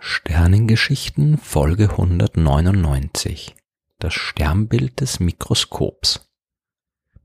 Sternengeschichten 0.00 1.38
Folge 1.38 1.90
199 1.90 3.56
Das 3.98 4.14
Sternbild 4.14 5.00
des 5.00 5.18
Mikroskops 5.18 6.30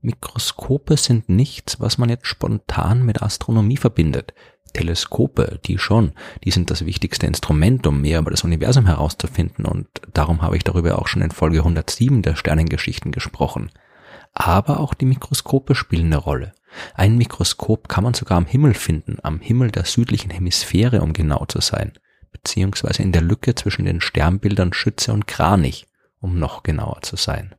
Mikroskope 0.00 0.96
sind 0.96 1.28
nichts, 1.28 1.78
was 1.78 1.98
man 1.98 2.08
jetzt 2.08 2.26
spontan 2.26 3.04
mit 3.04 3.22
Astronomie 3.22 3.76
verbindet. 3.76 4.34
Teleskope, 4.72 5.60
die 5.64 5.78
schon, 5.78 6.14
die 6.42 6.50
sind 6.50 6.72
das 6.72 6.84
wichtigste 6.84 7.28
Instrument, 7.28 7.86
um 7.86 8.00
mehr 8.00 8.18
über 8.18 8.32
das 8.32 8.42
Universum 8.42 8.86
herauszufinden 8.86 9.66
und 9.66 9.86
darum 10.12 10.42
habe 10.42 10.56
ich 10.56 10.64
darüber 10.64 10.98
auch 10.98 11.06
schon 11.06 11.22
in 11.22 11.30
Folge 11.30 11.58
107 11.58 12.22
der 12.22 12.34
Sternengeschichten 12.34 13.12
gesprochen. 13.12 13.70
Aber 14.32 14.80
auch 14.80 14.94
die 14.94 15.06
Mikroskope 15.06 15.76
spielen 15.76 16.06
eine 16.06 16.16
Rolle. 16.16 16.54
Ein 16.94 17.18
Mikroskop 17.18 17.88
kann 17.88 18.02
man 18.02 18.14
sogar 18.14 18.36
am 18.36 18.46
Himmel 18.46 18.74
finden, 18.74 19.18
am 19.22 19.38
Himmel 19.38 19.70
der 19.70 19.84
südlichen 19.84 20.32
Hemisphäre, 20.32 21.02
um 21.02 21.12
genau 21.12 21.44
zu 21.46 21.60
sein 21.60 21.92
beziehungsweise 22.34 23.02
in 23.02 23.12
der 23.12 23.22
Lücke 23.22 23.54
zwischen 23.54 23.86
den 23.86 24.02
Sternbildern 24.02 24.74
Schütze 24.74 25.12
und 25.12 25.26
Kranich, 25.26 25.86
um 26.20 26.38
noch 26.38 26.62
genauer 26.62 27.00
zu 27.00 27.16
sein. 27.16 27.54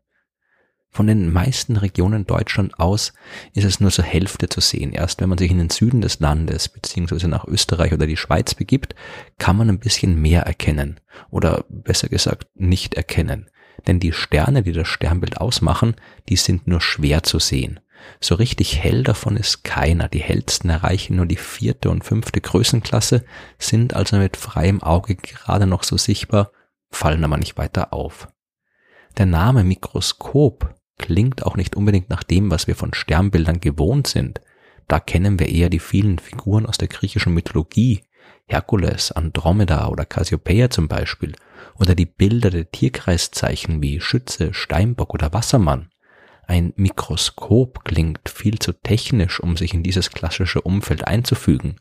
Von 0.91 1.07
den 1.07 1.33
meisten 1.33 1.75
Regionen 1.75 2.25
Deutschland 2.25 2.79
aus 2.79 3.11
ist 3.53 3.65
es 3.65 3.81
nur 3.81 3.91
zur 3.91 4.05
Hälfte 4.05 4.47
zu 4.47 4.61
sehen. 4.61 4.93
Erst 4.93 5.19
wenn 5.19 5.27
man 5.27 5.37
sich 5.37 5.51
in 5.51 5.57
den 5.57 5.69
Süden 5.69 5.99
des 5.99 6.21
Landes 6.21 6.69
beziehungsweise 6.69 7.27
nach 7.27 7.43
Österreich 7.45 7.91
oder 7.91 8.07
die 8.07 8.15
Schweiz 8.15 8.53
begibt, 8.53 8.95
kann 9.37 9.57
man 9.57 9.67
ein 9.67 9.79
bisschen 9.79 10.21
mehr 10.21 10.43
erkennen. 10.43 11.01
Oder 11.29 11.65
besser 11.67 12.07
gesagt 12.07 12.47
nicht 12.55 12.93
erkennen. 12.93 13.49
Denn 13.87 13.99
die 13.99 14.13
Sterne, 14.13 14.63
die 14.63 14.71
das 14.71 14.87
Sternbild 14.87 15.41
ausmachen, 15.41 15.95
die 16.29 16.37
sind 16.37 16.65
nur 16.65 16.79
schwer 16.79 17.23
zu 17.23 17.39
sehen. 17.39 17.81
So 18.19 18.35
richtig 18.35 18.81
hell 18.81 19.03
davon 19.03 19.37
ist 19.37 19.63
keiner. 19.63 20.07
Die 20.07 20.19
hellsten 20.21 20.69
erreichen 20.69 21.15
nur 21.15 21.25
die 21.25 21.35
vierte 21.35 21.89
und 21.89 22.03
fünfte 22.03 22.41
Größenklasse, 22.41 23.25
sind 23.57 23.95
also 23.95 24.17
mit 24.17 24.37
freiem 24.37 24.81
Auge 24.81 25.15
gerade 25.15 25.67
noch 25.67 25.83
so 25.83 25.97
sichtbar, 25.97 26.51
fallen 26.89 27.23
aber 27.23 27.37
nicht 27.37 27.57
weiter 27.57 27.93
auf. 27.93 28.27
Der 29.17 29.25
Name 29.25 29.63
Mikroskop 29.63 30.75
klingt 30.97 31.45
auch 31.45 31.55
nicht 31.55 31.75
unbedingt 31.75 32.09
nach 32.09 32.23
dem, 32.23 32.51
was 32.51 32.67
wir 32.67 32.75
von 32.75 32.93
Sternbildern 32.93 33.59
gewohnt 33.59 34.07
sind. 34.07 34.41
Da 34.87 34.99
kennen 34.99 35.39
wir 35.39 35.49
eher 35.49 35.69
die 35.69 35.79
vielen 35.79 36.19
Figuren 36.19 36.65
aus 36.65 36.77
der 36.77 36.87
griechischen 36.87 37.33
Mythologie, 37.33 38.03
Herkules, 38.47 39.11
Andromeda 39.11 39.87
oder 39.87 40.05
Cassiopeia 40.05 40.69
zum 40.69 40.87
Beispiel, 40.87 41.33
oder 41.79 41.95
die 41.95 42.05
Bilder 42.05 42.51
der 42.51 42.69
Tierkreiszeichen 42.69 43.81
wie 43.81 43.99
Schütze, 43.99 44.53
Steinbock 44.53 45.13
oder 45.13 45.33
Wassermann. 45.33 45.89
Ein 46.47 46.73
Mikroskop 46.75 47.83
klingt 47.85 48.29
viel 48.29 48.59
zu 48.59 48.73
technisch, 48.73 49.39
um 49.39 49.57
sich 49.57 49.73
in 49.73 49.83
dieses 49.83 50.11
klassische 50.11 50.61
Umfeld 50.61 51.07
einzufügen. 51.07 51.77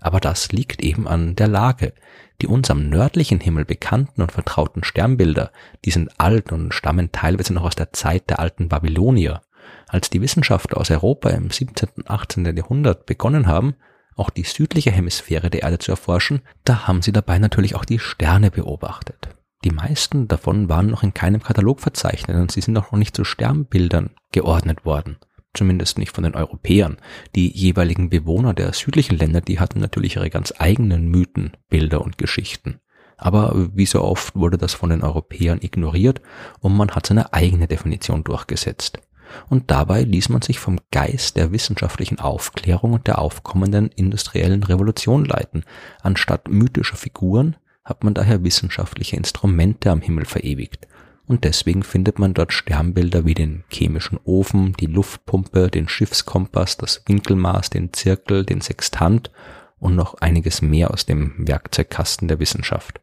Aber 0.00 0.20
das 0.20 0.52
liegt 0.52 0.82
eben 0.82 1.08
an 1.08 1.36
der 1.36 1.48
Lage. 1.48 1.92
Die 2.40 2.46
uns 2.46 2.70
am 2.70 2.88
nördlichen 2.88 3.40
Himmel 3.40 3.64
bekannten 3.64 4.22
und 4.22 4.32
vertrauten 4.32 4.84
Sternbilder, 4.84 5.50
die 5.84 5.90
sind 5.90 6.20
alt 6.20 6.52
und 6.52 6.72
stammen 6.72 7.10
teilweise 7.10 7.52
noch 7.52 7.64
aus 7.64 7.74
der 7.74 7.92
Zeit 7.92 8.30
der 8.30 8.38
alten 8.38 8.68
Babylonier. 8.68 9.40
Als 9.88 10.08
die 10.10 10.20
Wissenschaftler 10.20 10.78
aus 10.78 10.90
Europa 10.90 11.30
im 11.30 11.50
17. 11.50 11.88
und 11.96 12.10
18. 12.10 12.56
Jahrhundert 12.56 13.06
begonnen 13.06 13.46
haben, 13.46 13.74
auch 14.14 14.30
die 14.30 14.44
südliche 14.44 14.90
Hemisphäre 14.90 15.50
der 15.50 15.62
Erde 15.62 15.78
zu 15.78 15.92
erforschen, 15.92 16.42
da 16.64 16.86
haben 16.86 17.02
sie 17.02 17.12
dabei 17.12 17.38
natürlich 17.38 17.74
auch 17.74 17.84
die 17.84 17.98
Sterne 17.98 18.50
beobachtet. 18.50 19.37
Die 19.64 19.70
meisten 19.70 20.28
davon 20.28 20.68
waren 20.68 20.86
noch 20.86 21.02
in 21.02 21.14
keinem 21.14 21.42
Katalog 21.42 21.80
verzeichnet 21.80 22.36
und 22.36 22.52
sie 22.52 22.60
sind 22.60 22.76
auch 22.76 22.92
noch 22.92 22.98
nicht 22.98 23.16
zu 23.16 23.24
Sternbildern 23.24 24.10
geordnet 24.30 24.84
worden. 24.84 25.16
Zumindest 25.54 25.98
nicht 25.98 26.14
von 26.14 26.24
den 26.24 26.36
Europäern. 26.36 26.98
Die 27.34 27.50
jeweiligen 27.50 28.10
Bewohner 28.10 28.54
der 28.54 28.72
südlichen 28.72 29.16
Länder, 29.18 29.40
die 29.40 29.58
hatten 29.58 29.80
natürlich 29.80 30.16
ihre 30.16 30.30
ganz 30.30 30.52
eigenen 30.58 31.08
Mythen, 31.08 31.56
Bilder 31.68 32.02
und 32.02 32.18
Geschichten. 32.18 32.80
Aber 33.16 33.68
wie 33.74 33.86
so 33.86 34.02
oft 34.02 34.36
wurde 34.36 34.58
das 34.58 34.74
von 34.74 34.90
den 34.90 35.02
Europäern 35.02 35.58
ignoriert 35.60 36.22
und 36.60 36.76
man 36.76 36.90
hat 36.90 37.06
seine 37.06 37.32
eigene 37.32 37.66
Definition 37.66 38.22
durchgesetzt. 38.22 39.00
Und 39.48 39.70
dabei 39.70 40.02
ließ 40.02 40.28
man 40.28 40.42
sich 40.42 40.58
vom 40.60 40.78
Geist 40.92 41.36
der 41.36 41.50
wissenschaftlichen 41.50 42.20
Aufklärung 42.20 42.92
und 42.92 43.06
der 43.08 43.18
aufkommenden 43.18 43.88
industriellen 43.88 44.62
Revolution 44.62 45.24
leiten. 45.24 45.64
Anstatt 46.00 46.48
mythischer 46.48 46.96
Figuren 46.96 47.56
hat 47.88 48.04
man 48.04 48.12
daher 48.12 48.44
wissenschaftliche 48.44 49.16
Instrumente 49.16 49.90
am 49.90 50.02
Himmel 50.02 50.26
verewigt. 50.26 50.86
Und 51.26 51.44
deswegen 51.44 51.82
findet 51.82 52.18
man 52.18 52.34
dort 52.34 52.52
Sternbilder 52.52 53.24
wie 53.24 53.34
den 53.34 53.64
chemischen 53.70 54.18
Ofen, 54.24 54.74
die 54.74 54.86
Luftpumpe, 54.86 55.68
den 55.68 55.88
Schiffskompass, 55.88 56.76
das 56.76 57.02
Winkelmaß, 57.06 57.70
den 57.70 57.92
Zirkel, 57.92 58.44
den 58.44 58.60
Sextant 58.60 59.30
und 59.78 59.94
noch 59.94 60.14
einiges 60.14 60.62
mehr 60.62 60.90
aus 60.90 61.06
dem 61.06 61.34
Werkzeugkasten 61.38 62.28
der 62.28 62.40
Wissenschaft. 62.40 63.00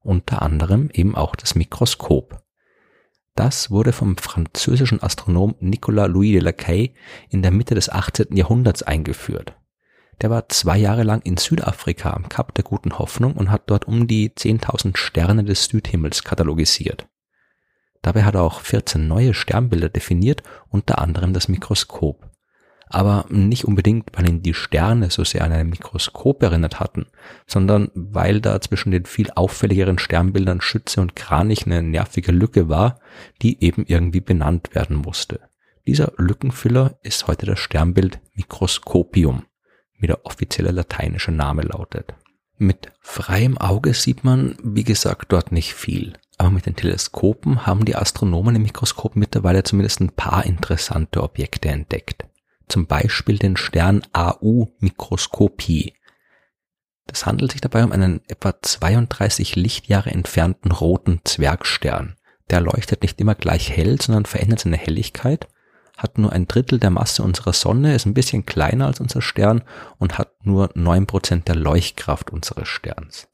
Unter 0.00 0.42
anderem 0.42 0.90
eben 0.92 1.14
auch 1.16 1.34
das 1.36 1.54
Mikroskop. 1.54 2.42
Das 3.34 3.70
wurde 3.70 3.92
vom 3.92 4.16
französischen 4.16 5.02
Astronom 5.02 5.54
Nicolas 5.60 6.08
Louis 6.08 6.32
de 6.32 6.40
Lacaille 6.40 6.94
in 7.28 7.42
der 7.42 7.50
Mitte 7.50 7.74
des 7.74 7.90
18. 7.90 8.34
Jahrhunderts 8.34 8.82
eingeführt. 8.82 9.54
Der 10.22 10.30
war 10.30 10.48
zwei 10.48 10.78
Jahre 10.78 11.02
lang 11.02 11.20
in 11.22 11.36
Südafrika 11.36 12.10
am 12.10 12.28
Kap 12.28 12.54
der 12.54 12.64
Guten 12.64 12.98
Hoffnung 12.98 13.34
und 13.34 13.50
hat 13.50 13.64
dort 13.66 13.86
um 13.86 14.06
die 14.06 14.30
10.000 14.30 14.96
Sterne 14.96 15.44
des 15.44 15.64
Südhimmels 15.66 16.24
katalogisiert. 16.24 17.06
Dabei 18.00 18.24
hat 18.24 18.34
er 18.34 18.42
auch 18.42 18.60
14 18.60 19.06
neue 19.06 19.34
Sternbilder 19.34 19.88
definiert, 19.88 20.42
unter 20.68 20.98
anderem 20.98 21.32
das 21.32 21.48
Mikroskop. 21.48 22.30
Aber 22.88 23.26
nicht 23.28 23.64
unbedingt, 23.64 24.10
weil 24.12 24.28
ihn 24.28 24.42
die 24.42 24.54
Sterne 24.54 25.10
so 25.10 25.24
sehr 25.24 25.42
an 25.42 25.52
ein 25.52 25.68
Mikroskop 25.68 26.42
erinnert 26.42 26.78
hatten, 26.78 27.06
sondern 27.46 27.90
weil 27.94 28.40
da 28.40 28.60
zwischen 28.60 28.92
den 28.92 29.06
viel 29.06 29.30
auffälligeren 29.34 29.98
Sternbildern 29.98 30.60
Schütze 30.60 31.00
und 31.00 31.16
Kranich 31.16 31.66
eine 31.66 31.82
nervige 31.82 32.30
Lücke 32.30 32.68
war, 32.68 33.00
die 33.42 33.62
eben 33.62 33.84
irgendwie 33.84 34.20
benannt 34.20 34.74
werden 34.74 34.96
musste. 34.96 35.40
Dieser 35.86 36.12
Lückenfüller 36.16 36.98
ist 37.02 37.26
heute 37.26 37.44
das 37.44 37.58
Sternbild 37.58 38.20
Mikroskopium 38.34 39.42
wie 39.98 40.06
der 40.06 40.24
offizielle 40.26 40.70
lateinische 40.70 41.32
Name 41.32 41.62
lautet. 41.62 42.14
Mit 42.58 42.92
freiem 43.00 43.58
Auge 43.58 43.92
sieht 43.92 44.24
man, 44.24 44.56
wie 44.62 44.84
gesagt, 44.84 45.32
dort 45.32 45.52
nicht 45.52 45.74
viel. 45.74 46.14
Aber 46.38 46.50
mit 46.50 46.66
den 46.66 46.76
Teleskopen 46.76 47.66
haben 47.66 47.84
die 47.84 47.96
Astronomen 47.96 48.56
im 48.56 48.62
Mikroskop 48.62 49.16
mittlerweile 49.16 49.62
zumindest 49.62 50.00
ein 50.00 50.10
paar 50.10 50.44
interessante 50.44 51.22
Objekte 51.22 51.68
entdeckt. 51.68 52.26
Zum 52.68 52.86
Beispiel 52.86 53.38
den 53.38 53.56
Stern 53.56 54.02
AU 54.12 54.68
Mikroskopie. 54.80 55.94
Das 57.06 57.24
handelt 57.24 57.52
sich 57.52 57.60
dabei 57.60 57.84
um 57.84 57.92
einen 57.92 58.20
etwa 58.28 58.54
32 58.60 59.56
Lichtjahre 59.56 60.10
entfernten 60.10 60.72
roten 60.72 61.20
Zwergstern. 61.24 62.16
Der 62.50 62.60
leuchtet 62.60 63.02
nicht 63.02 63.20
immer 63.20 63.34
gleich 63.34 63.70
hell, 63.70 64.00
sondern 64.00 64.26
verändert 64.26 64.60
seine 64.60 64.76
Helligkeit 64.76 65.48
hat 65.96 66.18
nur 66.18 66.32
ein 66.32 66.46
Drittel 66.46 66.78
der 66.78 66.90
Masse 66.90 67.22
unserer 67.22 67.52
Sonne, 67.52 67.94
ist 67.94 68.06
ein 68.06 68.14
bisschen 68.14 68.44
kleiner 68.46 68.86
als 68.86 69.00
unser 69.00 69.22
Stern 69.22 69.62
und 69.98 70.18
hat 70.18 70.44
nur 70.44 70.70
neun 70.74 71.06
Prozent 71.06 71.48
der 71.48 71.56
Leuchtkraft 71.56 72.30
unseres 72.30 72.68
Sterns. 72.68 73.28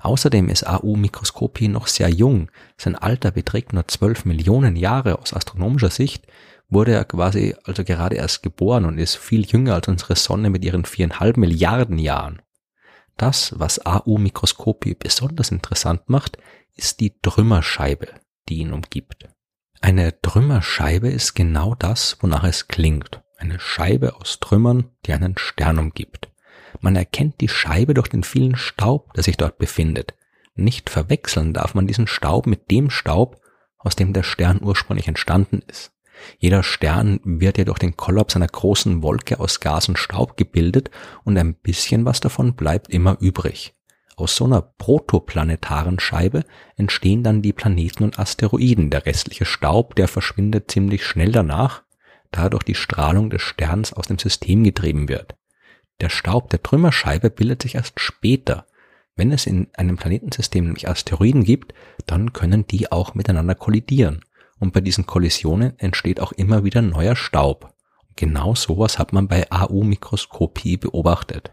Außerdem 0.00 0.48
ist 0.48 0.66
AU-Mikroskopie 0.66 1.68
noch 1.68 1.86
sehr 1.86 2.08
jung. 2.08 2.50
Sein 2.76 2.96
Alter 2.96 3.30
beträgt 3.30 3.72
nur 3.72 3.86
zwölf 3.86 4.24
Millionen 4.24 4.74
Jahre. 4.74 5.20
Aus 5.20 5.32
astronomischer 5.32 5.90
Sicht 5.90 6.26
wurde 6.68 6.92
er 6.92 7.04
quasi 7.04 7.54
also 7.64 7.84
gerade 7.84 8.16
erst 8.16 8.42
geboren 8.42 8.84
und 8.84 8.98
ist 8.98 9.16
viel 9.16 9.46
jünger 9.46 9.74
als 9.74 9.86
unsere 9.86 10.16
Sonne 10.16 10.50
mit 10.50 10.64
ihren 10.64 10.84
viereinhalb 10.84 11.36
Milliarden 11.36 11.98
Jahren. 11.98 12.42
Das, 13.16 13.54
was 13.58 13.84
AU-Mikroskopie 13.84 14.94
besonders 14.94 15.50
interessant 15.50 16.08
macht, 16.08 16.38
ist 16.74 17.00
die 17.00 17.18
Trümmerscheibe, 17.20 18.08
die 18.48 18.58
ihn 18.58 18.72
umgibt. 18.72 19.28
Eine 19.80 20.20
Trümmerscheibe 20.20 21.08
ist 21.08 21.34
genau 21.34 21.74
das, 21.74 22.18
wonach 22.20 22.44
es 22.44 22.66
klingt. 22.66 23.22
Eine 23.36 23.60
Scheibe 23.60 24.16
aus 24.16 24.40
Trümmern, 24.40 24.90
die 25.06 25.12
einen 25.12 25.38
Stern 25.38 25.78
umgibt. 25.78 26.30
Man 26.80 26.96
erkennt 26.96 27.40
die 27.40 27.48
Scheibe 27.48 27.94
durch 27.94 28.08
den 28.08 28.24
vielen 28.24 28.56
Staub, 28.56 29.14
der 29.14 29.22
sich 29.22 29.36
dort 29.36 29.58
befindet. 29.58 30.14
Nicht 30.56 30.90
verwechseln 30.90 31.54
darf 31.54 31.74
man 31.74 31.86
diesen 31.86 32.08
Staub 32.08 32.46
mit 32.46 32.70
dem 32.70 32.90
Staub, 32.90 33.40
aus 33.78 33.94
dem 33.94 34.12
der 34.12 34.24
Stern 34.24 34.60
ursprünglich 34.60 35.06
entstanden 35.06 35.62
ist. 35.68 35.92
Jeder 36.38 36.64
Stern 36.64 37.20
wird 37.22 37.58
ja 37.58 37.64
durch 37.64 37.78
den 37.78 37.96
Kollaps 37.96 38.34
einer 38.34 38.48
großen 38.48 39.02
Wolke 39.02 39.38
aus 39.38 39.60
Gas 39.60 39.88
und 39.88 39.98
Staub 39.98 40.36
gebildet 40.36 40.90
und 41.22 41.38
ein 41.38 41.54
bisschen 41.54 42.04
was 42.04 42.18
davon 42.18 42.56
bleibt 42.56 42.90
immer 42.90 43.16
übrig. 43.20 43.74
Aus 44.18 44.34
so 44.34 44.46
einer 44.46 44.62
protoplanetaren 44.62 46.00
Scheibe 46.00 46.42
entstehen 46.74 47.22
dann 47.22 47.40
die 47.40 47.52
Planeten 47.52 48.02
und 48.02 48.18
Asteroiden. 48.18 48.90
Der 48.90 49.06
restliche 49.06 49.44
Staub, 49.44 49.94
der 49.94 50.08
verschwindet 50.08 50.68
ziemlich 50.72 51.06
schnell 51.06 51.30
danach, 51.30 51.84
da 52.32 52.48
durch 52.48 52.64
die 52.64 52.74
Strahlung 52.74 53.30
des 53.30 53.42
Sterns 53.42 53.92
aus 53.92 54.08
dem 54.08 54.18
System 54.18 54.64
getrieben 54.64 55.08
wird. 55.08 55.36
Der 56.00 56.08
Staub 56.08 56.50
der 56.50 56.60
Trümmerscheibe 56.60 57.30
bildet 57.30 57.62
sich 57.62 57.76
erst 57.76 58.00
später. 58.00 58.66
Wenn 59.14 59.30
es 59.30 59.46
in 59.46 59.68
einem 59.74 59.96
Planetensystem 59.96 60.64
nämlich 60.64 60.88
Asteroiden 60.88 61.44
gibt, 61.44 61.72
dann 62.06 62.32
können 62.32 62.66
die 62.66 62.90
auch 62.90 63.14
miteinander 63.14 63.54
kollidieren. 63.54 64.24
Und 64.58 64.72
bei 64.72 64.80
diesen 64.80 65.06
Kollisionen 65.06 65.78
entsteht 65.78 66.18
auch 66.18 66.32
immer 66.32 66.64
wieder 66.64 66.82
neuer 66.82 67.14
Staub. 67.14 67.72
Genau 68.16 68.56
sowas 68.56 68.98
hat 68.98 69.12
man 69.12 69.28
bei 69.28 69.48
AU-Mikroskopie 69.48 70.76
beobachtet. 70.76 71.52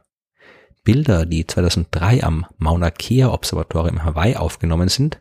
Bilder, 0.86 1.26
die 1.26 1.46
2003 1.46 2.24
am 2.24 2.46
Mauna 2.58 2.92
Kea 2.92 3.34
Observatorium 3.34 4.06
Hawaii 4.06 4.38
aufgenommen 4.38 4.88
sind, 4.88 5.20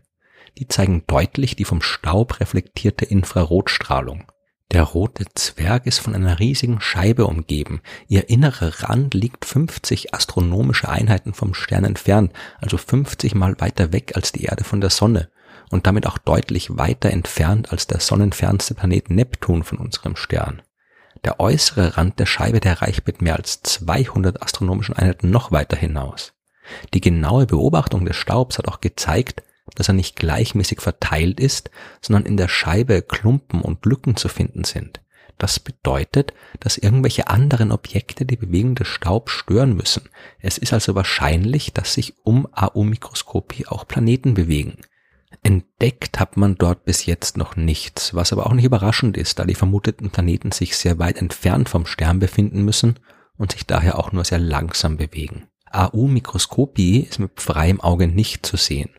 die 0.58 0.68
zeigen 0.68 1.02
deutlich 1.06 1.56
die 1.56 1.64
vom 1.64 1.82
Staub 1.82 2.38
reflektierte 2.38 3.06
Infrarotstrahlung. 3.06 4.30
Der 4.70 4.82
rote 4.82 5.24
Zwerg 5.34 5.86
ist 5.86 5.98
von 5.98 6.14
einer 6.14 6.38
riesigen 6.38 6.80
Scheibe 6.80 7.26
umgeben. 7.26 7.80
Ihr 8.08 8.28
innerer 8.28 8.82
Rand 8.82 9.14
liegt 9.14 9.44
50 9.44 10.14
astronomische 10.14 10.88
Einheiten 10.88 11.32
vom 11.32 11.54
Stern 11.54 11.84
entfernt, 11.84 12.32
also 12.60 12.76
50 12.76 13.34
mal 13.34 13.56
weiter 13.58 13.92
weg 13.92 14.12
als 14.16 14.32
die 14.32 14.44
Erde 14.44 14.64
von 14.64 14.80
der 14.80 14.90
Sonne 14.90 15.30
und 15.70 15.86
damit 15.86 16.06
auch 16.06 16.18
deutlich 16.18 16.76
weiter 16.76 17.10
entfernt 17.10 17.72
als 17.72 17.86
der 17.86 18.00
sonnenfernste 18.00 18.74
Planet 18.74 19.10
Neptun 19.10 19.62
von 19.62 19.78
unserem 19.78 20.16
Stern. 20.16 20.62
Der 21.24 21.40
äußere 21.40 21.96
Rand 21.96 22.18
der 22.18 22.26
Scheibe, 22.26 22.60
der 22.60 22.82
reicht 22.82 23.06
mit 23.06 23.22
mehr 23.22 23.36
als 23.36 23.62
200 23.62 24.42
astronomischen 24.42 24.94
Einheiten 24.94 25.30
noch 25.30 25.52
weiter 25.52 25.76
hinaus. 25.76 26.34
Die 26.92 27.00
genaue 27.00 27.46
Beobachtung 27.46 28.04
des 28.04 28.16
Staubs 28.16 28.58
hat 28.58 28.68
auch 28.68 28.80
gezeigt, 28.80 29.42
dass 29.74 29.88
er 29.88 29.94
nicht 29.94 30.16
gleichmäßig 30.16 30.80
verteilt 30.80 31.40
ist, 31.40 31.70
sondern 32.00 32.26
in 32.26 32.36
der 32.36 32.48
Scheibe 32.48 33.00
Klumpen 33.02 33.62
und 33.62 33.84
Lücken 33.86 34.16
zu 34.16 34.28
finden 34.28 34.64
sind. 34.64 35.00
Das 35.38 35.58
bedeutet, 35.58 36.32
dass 36.60 36.78
irgendwelche 36.78 37.28
anderen 37.28 37.72
Objekte 37.72 38.24
die 38.24 38.36
Bewegung 38.36 38.74
des 38.76 38.88
Staubs 38.88 39.32
stören 39.32 39.74
müssen. 39.74 40.08
Es 40.38 40.58
ist 40.58 40.72
also 40.72 40.94
wahrscheinlich, 40.94 41.72
dass 41.72 41.94
sich 41.94 42.14
um 42.22 42.46
AU-Mikroskopie 42.52 43.66
auch 43.66 43.88
Planeten 43.88 44.34
bewegen. 44.34 44.78
Entdeckt 45.44 46.18
hat 46.18 46.36
man 46.36 46.56
dort 46.56 46.84
bis 46.84 47.06
jetzt 47.06 47.36
noch 47.36 47.54
nichts, 47.54 48.14
was 48.14 48.32
aber 48.32 48.46
auch 48.46 48.54
nicht 48.54 48.64
überraschend 48.64 49.16
ist, 49.16 49.38
da 49.38 49.44
die 49.44 49.54
vermuteten 49.54 50.10
Planeten 50.10 50.50
sich 50.50 50.76
sehr 50.76 50.98
weit 50.98 51.18
entfernt 51.18 51.68
vom 51.68 51.86
Stern 51.86 52.18
befinden 52.18 52.62
müssen 52.64 52.98
und 53.36 53.52
sich 53.52 53.64
daher 53.64 53.98
auch 53.98 54.10
nur 54.10 54.24
sehr 54.24 54.40
langsam 54.40 54.96
bewegen. 54.96 55.46
AU-Mikroskopie 55.70 57.00
ist 57.00 57.18
mit 57.20 57.40
freiem 57.40 57.80
Auge 57.80 58.08
nicht 58.08 58.44
zu 58.44 58.56
sehen 58.56 58.90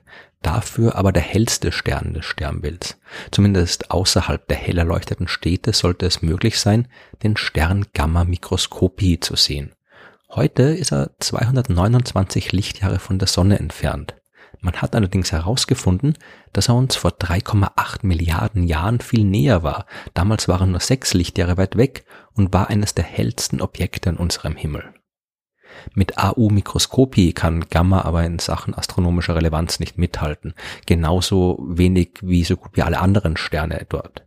dafür 0.45 0.95
aber 0.95 1.11
der 1.11 1.23
hellste 1.23 1.71
Stern 1.71 2.13
des 2.13 2.25
Sternbilds. 2.25 2.97
Zumindest 3.31 3.91
außerhalb 3.91 4.47
der 4.47 4.57
hell 4.57 4.77
erleuchteten 4.77 5.27
Städte 5.27 5.73
sollte 5.73 6.05
es 6.05 6.21
möglich 6.21 6.59
sein, 6.59 6.87
den 7.23 7.35
Stern 7.35 7.87
Gamma-Mikroskopie 7.93 9.19
zu 9.19 9.35
sehen. 9.35 9.73
Heute 10.29 10.63
ist 10.63 10.91
er 10.91 11.11
229 11.19 12.51
Lichtjahre 12.51 12.99
von 12.99 13.19
der 13.19 13.27
Sonne 13.27 13.59
entfernt. 13.59 14.15
Man 14.65 14.81
hat 14.81 14.95
allerdings 14.95 15.31
herausgefunden, 15.31 16.17
dass 16.51 16.69
er 16.69 16.75
uns 16.75 16.95
vor 16.95 17.11
3,8 17.11 17.99
Milliarden 18.01 18.63
Jahren 18.63 18.99
viel 18.99 19.23
näher 19.23 19.61
war. 19.61 19.85
Damals 20.15 20.47
war 20.47 20.59
er 20.59 20.65
nur 20.65 20.79
sechs 20.79 21.13
Lichtjahre 21.13 21.57
weit 21.57 21.77
weg 21.77 22.03
und 22.33 22.51
war 22.51 22.71
eines 22.71 22.95
der 22.95 23.03
hellsten 23.03 23.61
Objekte 23.61 24.09
in 24.09 24.17
unserem 24.17 24.55
Himmel. 24.55 24.95
Mit 25.93 26.17
AU-Mikroskopie 26.17 27.33
kann 27.33 27.69
Gamma 27.69 28.01
aber 28.05 28.23
in 28.23 28.39
Sachen 28.39 28.73
astronomischer 28.73 29.35
Relevanz 29.35 29.79
nicht 29.79 29.99
mithalten. 29.99 30.55
Genauso 30.87 31.63
wenig 31.67 32.17
wie 32.23 32.43
so 32.43 32.57
gut 32.57 32.71
wie 32.73 32.81
alle 32.81 32.99
anderen 32.99 33.37
Sterne 33.37 33.85
dort. 33.87 34.25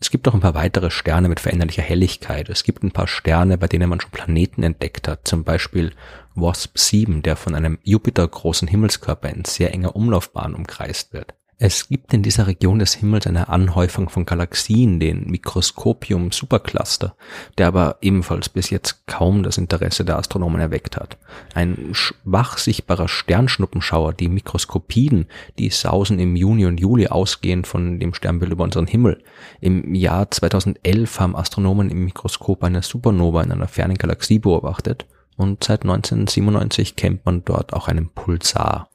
Es 0.00 0.10
gibt 0.10 0.26
auch 0.26 0.34
ein 0.34 0.40
paar 0.40 0.54
weitere 0.54 0.90
Sterne 0.90 1.28
mit 1.28 1.40
veränderlicher 1.40 1.82
Helligkeit. 1.82 2.48
Es 2.48 2.64
gibt 2.64 2.82
ein 2.82 2.90
paar 2.90 3.06
Sterne, 3.06 3.58
bei 3.58 3.66
denen 3.66 3.90
man 3.90 4.00
schon 4.00 4.10
Planeten 4.10 4.62
entdeckt 4.62 5.06
hat. 5.06 5.28
Zum 5.28 5.44
Beispiel 5.44 5.92
WASP 6.34 6.78
7, 6.78 7.22
der 7.22 7.36
von 7.36 7.54
einem 7.54 7.78
Jupiter-großen 7.84 8.66
Himmelskörper 8.66 9.28
in 9.28 9.44
sehr 9.44 9.72
enger 9.74 9.94
Umlaufbahn 9.94 10.54
umkreist 10.54 11.12
wird. 11.12 11.34
Es 11.62 11.90
gibt 11.90 12.14
in 12.14 12.22
dieser 12.22 12.46
Region 12.46 12.78
des 12.78 12.94
Himmels 12.94 13.26
eine 13.26 13.50
Anhäufung 13.50 14.08
von 14.08 14.24
Galaxien, 14.24 14.98
den 14.98 15.26
Mikroskopium 15.26 16.32
Supercluster, 16.32 17.14
der 17.58 17.66
aber 17.66 17.98
ebenfalls 18.00 18.48
bis 18.48 18.70
jetzt 18.70 19.06
kaum 19.06 19.42
das 19.42 19.58
Interesse 19.58 20.06
der 20.06 20.16
Astronomen 20.16 20.58
erweckt 20.58 20.96
hat. 20.96 21.18
Ein 21.52 21.90
schwach 21.92 22.56
sichtbarer 22.56 23.08
Sternschnuppenschauer, 23.08 24.14
die 24.14 24.30
Mikroskopiden, 24.30 25.26
die 25.58 25.68
sausen 25.68 26.18
im 26.18 26.34
Juni 26.34 26.64
und 26.64 26.80
Juli 26.80 27.08
ausgehend 27.08 27.66
von 27.66 28.00
dem 28.00 28.14
Sternbild 28.14 28.52
über 28.52 28.64
unseren 28.64 28.86
Himmel. 28.86 29.22
Im 29.60 29.94
Jahr 29.94 30.30
2011 30.30 31.20
haben 31.20 31.36
Astronomen 31.36 31.90
im 31.90 32.06
Mikroskop 32.06 32.64
eine 32.64 32.80
Supernova 32.80 33.42
in 33.42 33.52
einer 33.52 33.68
fernen 33.68 33.98
Galaxie 33.98 34.38
beobachtet 34.38 35.04
und 35.36 35.62
seit 35.62 35.82
1997 35.82 36.96
kennt 36.96 37.26
man 37.26 37.44
dort 37.44 37.74
auch 37.74 37.88
einen 37.88 38.08
Pulsar. 38.08 38.89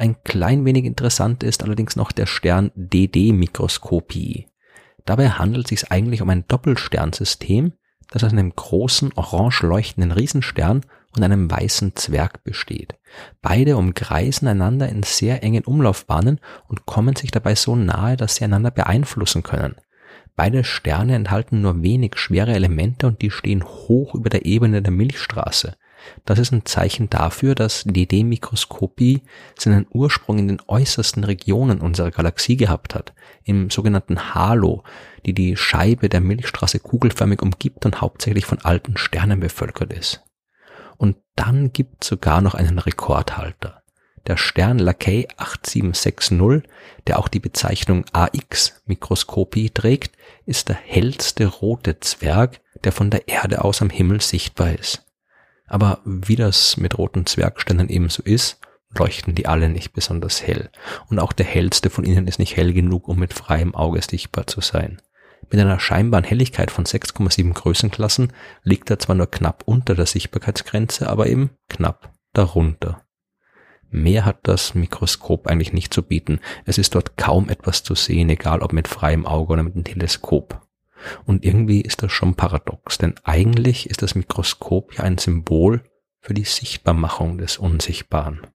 Ein 0.00 0.16
klein 0.24 0.64
wenig 0.64 0.86
interessant 0.86 1.42
ist 1.42 1.62
allerdings 1.62 1.94
noch 1.94 2.10
der 2.10 2.24
Stern 2.24 2.70
DD-Mikroskopie. 2.74 4.46
Dabei 5.04 5.28
handelt 5.28 5.70
es 5.70 5.80
sich 5.80 5.92
eigentlich 5.92 6.22
um 6.22 6.30
ein 6.30 6.46
Doppelsternsystem, 6.48 7.74
das 8.08 8.24
aus 8.24 8.32
einem 8.32 8.50
großen 8.56 9.12
orange 9.14 9.60
leuchtenden 9.66 10.10
Riesenstern 10.10 10.86
und 11.14 11.22
einem 11.22 11.50
weißen 11.50 11.96
Zwerg 11.96 12.42
besteht. 12.44 12.94
Beide 13.42 13.76
umkreisen 13.76 14.48
einander 14.48 14.88
in 14.88 15.02
sehr 15.02 15.42
engen 15.42 15.64
Umlaufbahnen 15.64 16.40
und 16.66 16.86
kommen 16.86 17.14
sich 17.14 17.30
dabei 17.30 17.54
so 17.54 17.76
nahe, 17.76 18.16
dass 18.16 18.36
sie 18.36 18.44
einander 18.44 18.70
beeinflussen 18.70 19.42
können. 19.42 19.74
Beide 20.34 20.64
Sterne 20.64 21.14
enthalten 21.14 21.60
nur 21.60 21.82
wenig 21.82 22.16
schwere 22.16 22.54
Elemente 22.54 23.06
und 23.06 23.20
die 23.20 23.30
stehen 23.30 23.64
hoch 23.64 24.14
über 24.14 24.30
der 24.30 24.46
Ebene 24.46 24.80
der 24.80 24.92
Milchstraße. 24.92 25.74
Das 26.24 26.38
ist 26.38 26.52
ein 26.52 26.66
Zeichen 26.66 27.10
dafür, 27.10 27.54
dass 27.54 27.84
DD-Mikroskopie 27.84 29.22
seinen 29.58 29.86
Ursprung 29.90 30.38
in 30.38 30.48
den 30.48 30.62
äußersten 30.66 31.24
Regionen 31.24 31.80
unserer 31.80 32.10
Galaxie 32.10 32.56
gehabt 32.56 32.94
hat, 32.94 33.12
im 33.44 33.70
sogenannten 33.70 34.34
Halo, 34.34 34.82
die 35.26 35.34
die 35.34 35.56
Scheibe 35.56 36.08
der 36.08 36.20
Milchstraße 36.20 36.80
kugelförmig 36.80 37.42
umgibt 37.42 37.86
und 37.86 38.00
hauptsächlich 38.00 38.46
von 38.46 38.58
alten 38.58 38.96
Sternen 38.96 39.40
bevölkert 39.40 39.92
ist. 39.92 40.22
Und 40.96 41.16
dann 41.36 41.72
gibt 41.72 42.04
sogar 42.04 42.40
noch 42.42 42.54
einen 42.54 42.78
Rekordhalter. 42.78 43.80
Der 44.26 44.36
Stern 44.36 44.78
Lacaille 44.78 45.28
8760, 45.38 46.68
der 47.06 47.18
auch 47.18 47.28
die 47.28 47.40
Bezeichnung 47.40 48.04
AX-Mikroskopie 48.12 49.70
trägt, 49.70 50.16
ist 50.44 50.68
der 50.68 50.76
hellste 50.76 51.46
rote 51.46 52.00
Zwerg, 52.00 52.60
der 52.84 52.92
von 52.92 53.10
der 53.10 53.28
Erde 53.28 53.64
aus 53.64 53.80
am 53.80 53.90
Himmel 53.90 54.20
sichtbar 54.20 54.72
ist. 54.72 55.06
Aber 55.70 56.00
wie 56.04 56.34
das 56.36 56.76
mit 56.76 56.98
roten 56.98 57.26
Zwergsternen 57.26 57.88
ebenso 57.88 58.24
ist, 58.24 58.58
leuchten 58.98 59.36
die 59.36 59.46
alle 59.46 59.68
nicht 59.68 59.92
besonders 59.92 60.42
hell. 60.42 60.68
Und 61.08 61.20
auch 61.20 61.32
der 61.32 61.46
hellste 61.46 61.90
von 61.90 62.04
ihnen 62.04 62.26
ist 62.26 62.40
nicht 62.40 62.56
hell 62.56 62.72
genug, 62.72 63.06
um 63.06 63.20
mit 63.20 63.32
freiem 63.32 63.74
Auge 63.74 64.02
sichtbar 64.02 64.48
zu 64.48 64.60
sein. 64.60 65.00
Mit 65.48 65.60
einer 65.60 65.78
scheinbaren 65.78 66.24
Helligkeit 66.24 66.72
von 66.72 66.84
6,7 66.84 67.54
Größenklassen 67.54 68.32
liegt 68.64 68.90
er 68.90 68.98
zwar 68.98 69.14
nur 69.14 69.30
knapp 69.30 69.62
unter 69.64 69.94
der 69.94 70.06
Sichtbarkeitsgrenze, 70.06 71.08
aber 71.08 71.28
eben 71.28 71.50
knapp 71.68 72.12
darunter. 72.32 73.02
Mehr 73.90 74.24
hat 74.24 74.40
das 74.42 74.74
Mikroskop 74.74 75.46
eigentlich 75.46 75.72
nicht 75.72 75.94
zu 75.94 76.02
bieten. 76.02 76.40
Es 76.64 76.78
ist 76.78 76.96
dort 76.96 77.16
kaum 77.16 77.48
etwas 77.48 77.84
zu 77.84 77.94
sehen, 77.94 78.28
egal 78.28 78.60
ob 78.62 78.72
mit 78.72 78.88
freiem 78.88 79.24
Auge 79.24 79.52
oder 79.52 79.62
mit 79.62 79.76
dem 79.76 79.84
Teleskop. 79.84 80.60
Und 81.24 81.44
irgendwie 81.44 81.80
ist 81.80 82.02
das 82.02 82.12
schon 82.12 82.34
paradox, 82.34 82.98
denn 82.98 83.14
eigentlich 83.24 83.88
ist 83.88 84.02
das 84.02 84.14
Mikroskop 84.14 84.94
ja 84.94 85.04
ein 85.04 85.18
Symbol 85.18 85.82
für 86.20 86.34
die 86.34 86.44
Sichtbarmachung 86.44 87.38
des 87.38 87.58
Unsichtbaren. 87.58 88.46